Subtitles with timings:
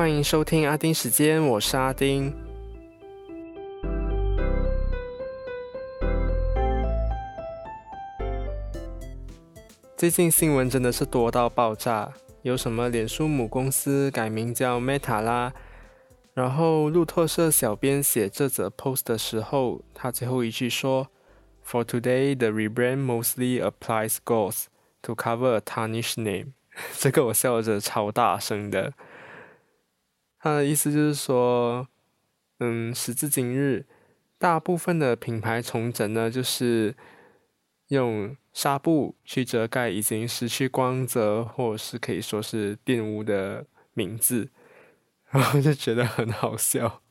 [0.00, 2.34] 欢迎收听阿丁时间，我是阿丁。
[9.98, 12.10] 最近新闻真的是多到爆炸，
[12.40, 15.52] 有什么脸书母公司改名叫 Meta 啦，
[16.32, 21.08] 然后路透社小编写这则 post 的时候，他最后一句说
[21.62, 24.64] ：“For today, the rebrand mostly applies goals
[25.02, 26.52] to cover a tarnished name。”
[26.98, 28.94] 这个我笑着超大声的。
[30.42, 31.86] 他的意思就是说，
[32.60, 33.84] 嗯，时至今日，
[34.38, 36.94] 大部分的品牌重整呢，就是
[37.88, 44.48] 用纱布去遮盖已经失去光泽，或者是可以说是玷污的名字，
[45.28, 47.02] 然后就觉得很好笑。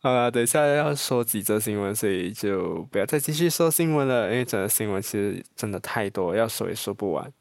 [0.00, 7.32] 好了，等一下要说几则新闻，所以就不要再继续说新闻了，因为整个新闻其实真的太多，要说也说不完。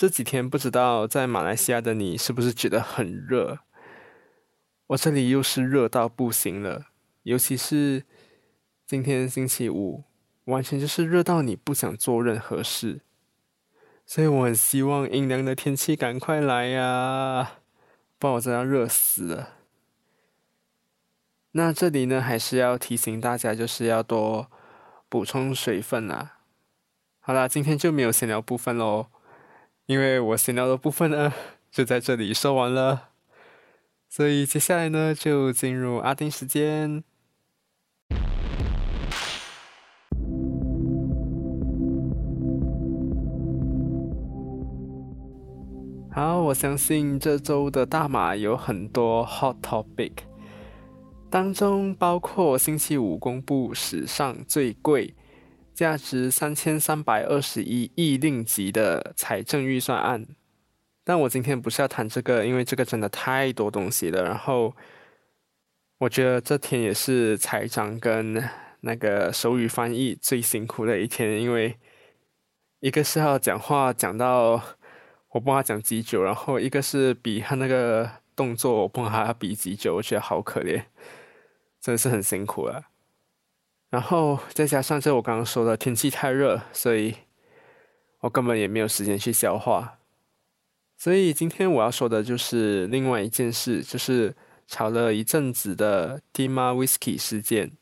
[0.00, 3.58] 这几天不知道在马来西亚的你是不是觉得很热？
[4.86, 6.86] 我这里又是热到不行了，
[7.24, 8.06] 尤其是
[8.86, 10.04] 今天星期五，
[10.44, 13.02] 完全就是热到你不想做任何事。
[14.06, 17.58] 所以我很希望阴凉的天气赶快来呀，
[18.18, 19.50] 不然我真要热死了。
[21.50, 24.50] 那这里呢，还是要提醒大家，就是要多
[25.10, 26.38] 补充水分啊。
[27.18, 29.08] 好啦，今天就没有闲聊部分喽。
[29.90, 31.32] 因为我闲聊的部分呢，
[31.72, 33.08] 就在这里说完了，
[34.08, 37.02] 所以接下来呢，就进入阿丁时间。
[46.12, 50.12] 好，我相信这周的大马有很多 hot topic，
[51.28, 55.16] 当中包括星期五公布史上最贵。
[55.80, 60.26] 价值三千三百二十一亿令吉的财政预算案，
[61.02, 64.22] 但我今天不是要谈这个，因为这个真的太多东西了。
[64.22, 64.76] 然后，
[65.96, 68.46] 我觉得这天也是财长跟
[68.82, 71.78] 那个手语翻译最辛苦的一天，因为
[72.80, 74.62] 一个是要讲话讲到
[75.30, 78.06] 我帮他讲几久，然后一个是比他那个
[78.36, 80.84] 动作我帮他比几久，我觉得好可怜，
[81.80, 82.84] 真的是很辛苦了。
[83.90, 87.14] 然后再加上这我刚刚说的天气太热，所以
[88.20, 89.98] 我根本也没有时间去消化。
[90.96, 94.36] 所以今天我要说的就是另外一件事，就是
[94.66, 97.72] 炒了一阵子的 Tima Whisky 事件。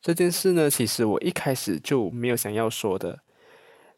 [0.00, 3.20] 这件事呢，其实我一开始就没有想要说的，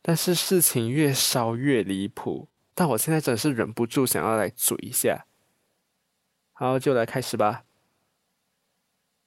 [0.03, 5.25] 但是事情越烧越离谱，但我现在真是忍不住想要来嘴一下。
[6.53, 7.65] 好，就来开始吧。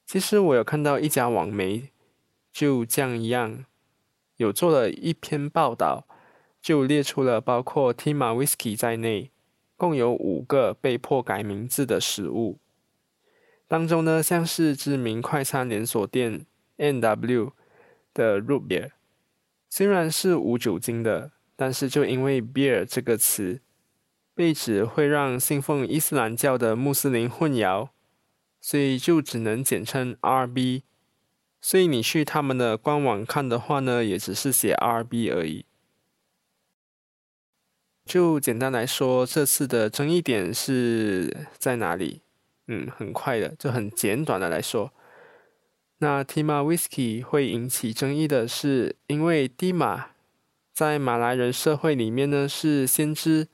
[0.07, 1.89] 其实我有看到一家网媒，
[2.53, 3.65] 就这样一样，
[4.37, 6.07] 有做了一篇报道，
[6.61, 9.31] 就列出了包括 Tima Whisky 在内，
[9.75, 12.57] 共有五个被迫改名字的食物。
[13.67, 16.45] 当中呢，像是知名快餐连锁店
[16.77, 17.51] N.W
[18.13, 18.91] 的 Root Beer，
[19.69, 23.59] 虽然是无酒精的，但是就因为 Beer 这个词，
[24.33, 27.89] 被指会让信奉伊斯兰教的穆斯林混淆。
[28.59, 30.83] 所以就只能简称 RB，
[31.61, 35.65] 所以你去他们的官网看的话呢，也只是写 RB 而已。
[38.05, 42.21] 就简单来说，这次的争议点是在哪里？
[42.67, 44.91] 嗯，很快的，就很简短的来说，
[45.99, 50.05] 那 Tima Whisky 会引起争议的是，因为 Tima
[50.73, 53.47] 在马来人社会里面呢是先知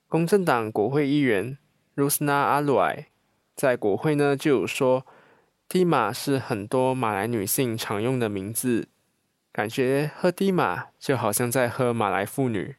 [0.08, 1.56] 公正党国会议员
[1.94, 3.06] Rusna a l u i
[3.54, 5.06] 在国会呢就说。
[5.72, 8.88] 蒂玛是很多马来女性常用的名字，
[9.50, 12.76] 感觉喝蒂玛就好像在喝马来妇女。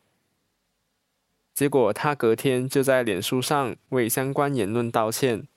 [1.55, 5.47] 结果他隔天就在脸书上为相关言论道歉，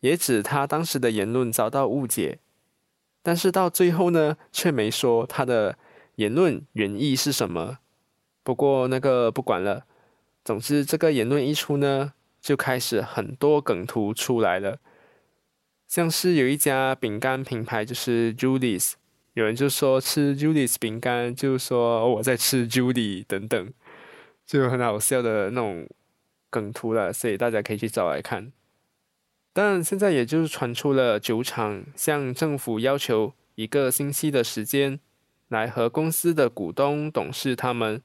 [0.00, 2.40] 也指他当时的言论遭到误解。
[3.22, 5.78] 但是到最后呢，却没说他的
[6.16, 7.78] 言论原意是什么。
[8.42, 9.86] 不过那个不管了，
[10.44, 12.12] 总之这个言论一出呢，
[12.42, 14.78] 就开始很多梗图出来了。
[15.96, 18.92] 像是有一家饼干品牌就是 Julie's，
[19.32, 23.72] 有人就说吃 Julie's 饼干，就说我在吃 juli 等等，
[24.44, 25.88] 就很好笑的那种
[26.50, 28.52] 梗图了，所以大家可以去找来看。
[29.54, 35.00] 但现在也就是传出了酒厂向政府要求一个星期的时间，
[35.48, 38.02] 来和公司的股东、董事他们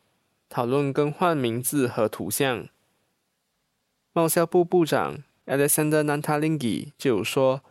[0.47, 2.69] 讨论更换名字和图像。
[4.13, 7.61] 贸销部部长 Alexander Nantalingi 就说，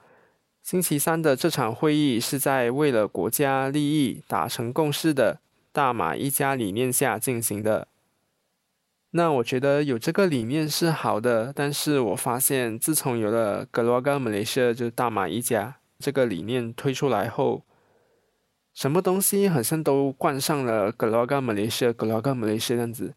[0.62, 5.40] 星期三的这场会议是在为了国家利益达成共识的
[5.72, 7.88] 大马一家理念下进行的。
[9.12, 17.64] 那我觉得有这个理念是好的，但是我发现自从有了格罗冈马来西亚就是大马一家这个理念推出来后，
[18.72, 23.14] 什么东西好像都冠上了格罗冈马来西亚、格罗冈马来西亚这样子，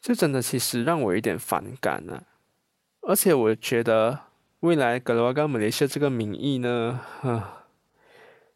[0.00, 2.22] 这真的其实让我有点反感啊！
[3.02, 4.20] 而且我觉得
[4.60, 7.00] 未来格罗冈马来西亚这个名义呢，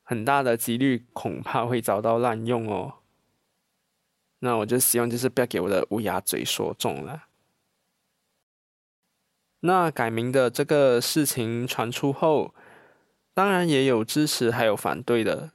[0.03, 2.95] 很大的几率恐怕会遭到滥用哦。
[4.41, 7.27] 那我就希望就是不要给我的乌鸦嘴说中了。
[9.61, 12.53] 那改名的这个事情传出后，
[13.33, 15.53] 当然也有支持还有反对的。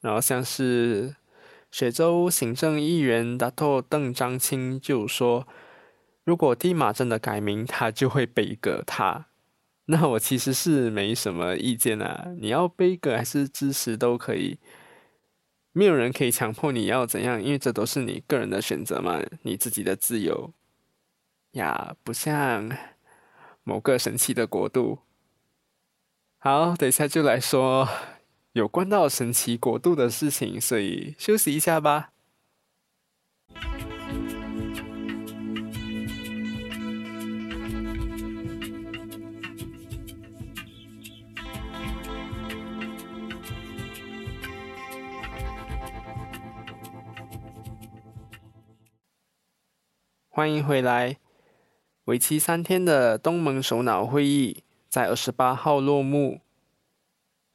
[0.00, 1.14] 然后像是
[1.70, 5.46] 雪州行政议员达托邓章清就说，
[6.24, 9.26] 如果蒂马真的改名，他就会背个他。
[9.86, 14.58] 那我其实是没什么意见啊，你要背个还是支持都可以。
[15.72, 20.54] 没有人可以强迫你要怎样，因为这都是你个人的选择嘛，你自己的自由
[21.52, 22.70] 呀，不像
[23.62, 25.00] 某个神奇的国度。
[26.38, 27.86] 好，等一下就来说
[28.52, 32.13] 有关到神奇国度的事情，所以休息一下吧。
[50.36, 51.16] 欢迎回来。
[52.06, 56.40] 为期三天的东盟首脑会议在二十八号落幕。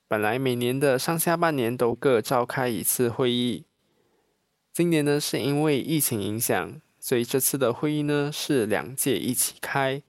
[0.08, 3.66] 本来每年的上下半年都各召开一次会议，
[4.72, 10.02] 今年呢是因为疫情影响，所以这次的会议呢是两届一起开，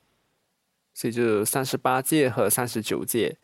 [0.94, 3.36] 所以就三十八届和三十九届。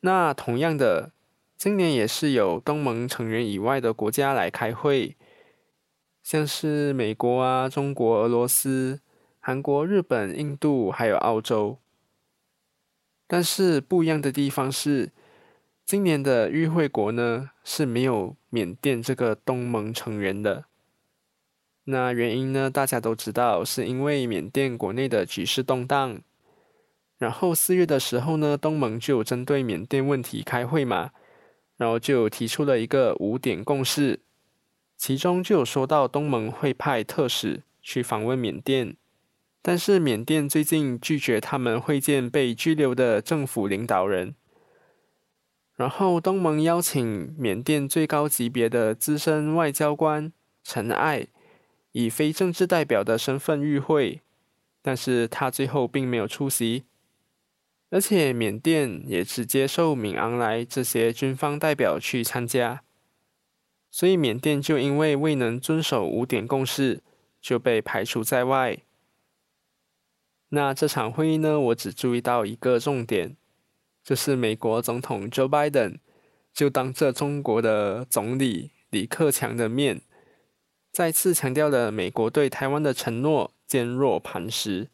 [0.00, 1.12] 那同样的，
[1.56, 5.16] 今年也是有东盟成员以外的国家来开会。
[6.30, 9.00] 像是美国啊、中国、俄罗斯、
[9.40, 11.78] 韩国、日本、印度，还有澳洲。
[13.26, 15.10] 但是不一样的地方是，
[15.84, 20.66] 今年的与会国呢是没有缅甸这个东盟成员的。
[21.86, 26.22] 那原因呢，大家都知道，是因为缅甸国内的局势动荡。
[27.18, 31.10] 然后四月的时候呢，东盟就针对缅甸问题开会嘛，
[31.76, 34.20] 然后就提出了一个五点共识。
[35.00, 38.94] 其中就有说到东盟会派特使去访问缅甸，
[39.62, 44.34] 但是缅甸最近拒绝他们会见被拘留的政府领导人。
[45.74, 50.30] 然后东盟邀请缅甸最高级别的资深外交官
[50.62, 51.28] 陈爱
[51.92, 54.20] 以非政治代表的身份与会，
[54.82, 56.84] 但是他最后并没有出席，
[57.88, 62.82] 而且缅甸也只接受敏昂莱这些军方代表去参加。
[63.90, 67.02] 所以缅甸就因为未能遵守五点共识，
[67.40, 68.78] 就被排除在外。
[70.50, 73.36] 那这场会议呢，我只注意到一个重点，
[74.02, 75.98] 就是美国总统 Joe Biden
[76.52, 80.02] 就当着中国的总理李克强的面，
[80.90, 84.88] 再次强调了美国对台湾的承诺坚若磐石，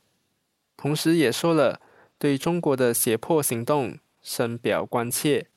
[0.76, 1.80] 同时也说了
[2.18, 5.48] 对中国的胁迫行动深表关切。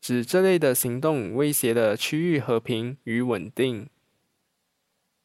[0.00, 3.88] 指这类的行动威胁了区域和平与稳定。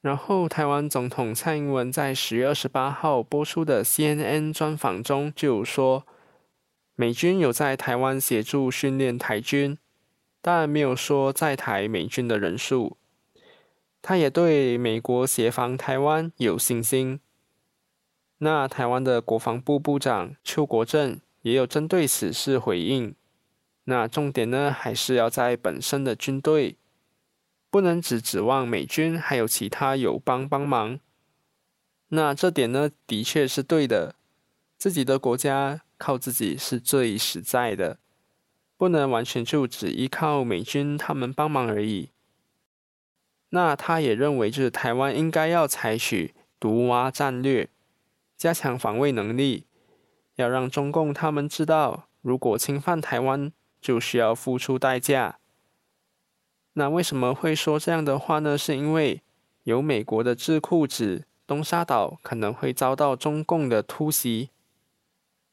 [0.01, 6.05] 然后，台湾总统蔡英文在十月二十八号播出的 CNN 专访中就说，
[6.95, 9.77] 美军有在台湾协助训练台军，
[10.41, 12.97] 但没有说在台美军的人数。
[14.01, 17.21] 他也对美国协防台湾有信心。
[18.39, 23.15] 那台湾的国防部部长邱国正也有针对此事回应。
[23.85, 26.77] 那重点呢，还是要在本身的军队，
[27.69, 30.99] 不能只指望美军还有其他友邦帮忙。
[32.09, 34.15] 那这点呢，的确是对的。
[34.77, 37.99] 自己的国家靠自己是最实在的，
[38.77, 42.09] 不能完全就只依靠美军他们帮忙而已。
[43.49, 47.69] 那他也认为，就是台湾应该要采取毒蛙战略，
[48.35, 49.65] 加强防卫能力，
[50.35, 53.51] 要让中共他们知道，如果侵犯台湾，
[53.83, 55.37] 就需要付出代价。
[56.73, 58.57] 那为什么会说这样的话呢？
[58.57, 59.21] 是因为
[59.63, 64.49] 有美国的智库指东沙岛可能会遭到中共的突袭。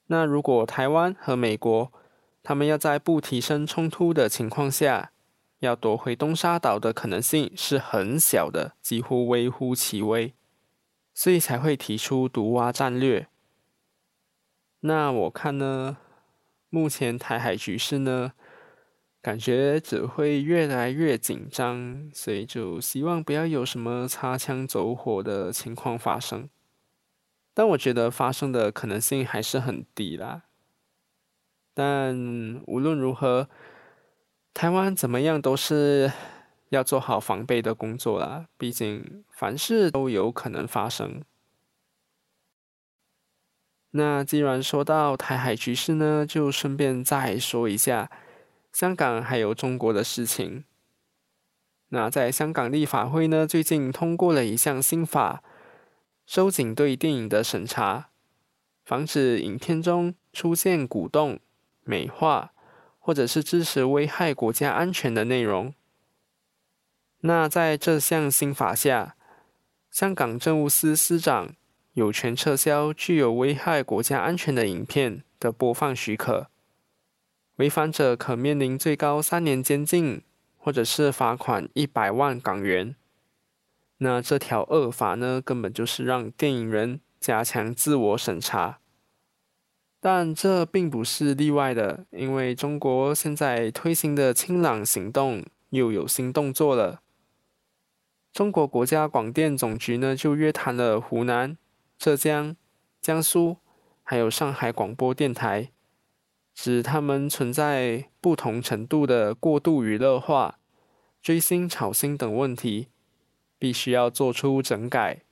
[0.07, 1.93] 那如果台湾和美国
[2.43, 5.13] 他们要在不提升冲突的情况下，
[5.59, 10.33] 要夺回东沙岛的可能性是很小的，几乎微乎其微，
[11.13, 13.29] 所以才会提出毒蛙战略。
[14.81, 15.99] 那我看呢，
[16.71, 18.33] 目前台海局势呢，
[19.21, 26.49] 感觉只会越来越紧张，所以就希望不要有什么擦枪走火的情况发生。
[27.53, 30.45] 但我觉得发生的可能性还是很低啦。
[31.75, 33.49] 但无论如何。
[34.53, 36.11] 台湾怎么样都是
[36.71, 41.23] 要做好防备的工作啦，毕竟凡事都有可能发生。
[43.93, 48.11] 那既然说到台海局势呢，就顺便再说一下
[48.73, 50.65] 香港还有中国的事情。
[51.89, 55.43] 那在香港立法会呢，最近通过了一项新法，
[56.27, 58.11] 收紧对电影的审查，
[58.85, 61.41] 防止影片中出现鼓动、
[61.83, 62.53] 美化。
[63.03, 65.73] 或者是支持危害国家安全的内容。
[67.23, 69.17] 那在这项新法下，
[69.91, 71.55] 香港政务司司长
[72.01, 76.47] 有权撤销具有危害国家安全的影片的播放许可，
[77.57, 80.23] 违反者可面临最高三年监禁，
[80.57, 82.97] 或者是罚款一百万港元。
[83.99, 88.79] 那这条恶法呢，根本就是让电影人加强自我审查。
[90.01, 97.03] 但这并不是例外的，因为中国现在推行的“清朗行动”又有新动作了。
[98.33, 101.59] 中国国家广电总局呢，就约谈了湖南、
[102.01, 102.57] 浙江、
[103.03, 103.59] 江苏，
[104.03, 105.71] 还有上海广播电台，
[106.55, 110.59] 指他们存在不同程度的过度娱乐化、
[111.21, 112.89] 追星炒星等问题，
[113.59, 115.25] 必须要做出整改，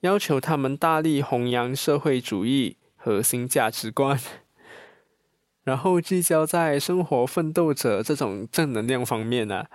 [0.00, 2.76] 要求他们大力弘扬社会主义。
[2.96, 4.18] 核心价值观，
[5.64, 9.66] 然后聚焦在生活奋斗者这种正能量方面呢。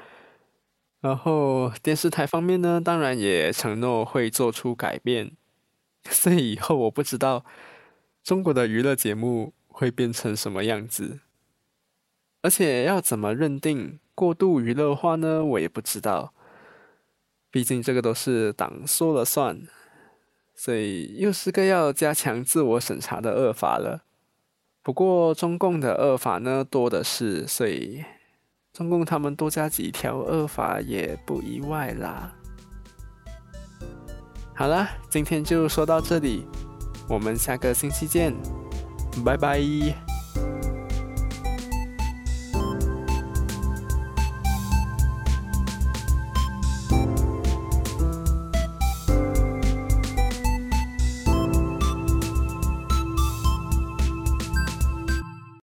[1.01, 5.37] 然后电视台方面呢，当然也承诺会做出改变。
[6.11, 7.45] 所以以后我不知道
[8.23, 11.19] 中国的娱乐节目会变成什么样子，
[12.41, 15.43] 而且要怎么认定过度娱乐化呢？
[15.43, 16.33] 我也不知道。
[17.51, 19.67] 毕竟这个都是党说了算。
[20.55, 24.03] 所以又是个要加强自我审查的恶法了。
[24.83, 28.03] 不过中共的恶法呢多的是，所以
[28.73, 32.38] 中共他们多加几条恶法也不意外啦。
[34.59, 36.45] 好了，今天就说到这里，
[37.07, 38.35] 我们下个星期见，
[39.23, 39.57] 拜拜。